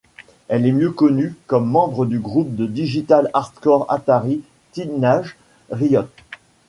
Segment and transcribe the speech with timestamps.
[0.47, 5.37] Elle est mieux connue comme membre du groupe de digital hardcore Atari Teenage
[5.69, 6.07] Riot.